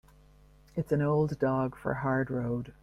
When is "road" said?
2.31-2.73